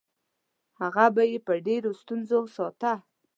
هغه 0.79 1.05
به 1.15 1.23
یې 1.31 1.37
په 1.47 1.53
ډېرو 1.65 1.91
ستونزو 2.01 2.39
ساته. 2.55 2.93